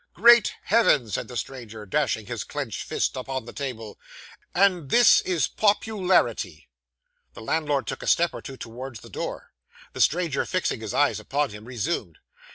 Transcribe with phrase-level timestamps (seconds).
[0.15, 3.99] 'Great Heaven!' said the stranger, dashing his clenched fist upon the table.
[4.55, 6.69] 'And this is popularity!'
[7.35, 9.51] The landlord took a step or two towards the door;
[9.93, 12.17] the stranger fixing his eyes upon him, resumed.